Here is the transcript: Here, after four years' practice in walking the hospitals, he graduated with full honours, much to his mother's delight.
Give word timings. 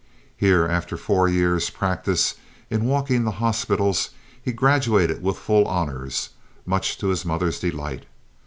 Here, 0.35 0.65
after 0.65 0.97
four 0.97 1.29
years' 1.29 1.69
practice 1.69 2.33
in 2.71 2.85
walking 2.85 3.23
the 3.23 3.29
hospitals, 3.37 4.09
he 4.41 4.51
graduated 4.51 5.21
with 5.21 5.37
full 5.37 5.67
honours, 5.67 6.29
much 6.65 6.97
to 6.97 7.09
his 7.09 7.23
mother's 7.23 7.59
delight. 7.59 8.07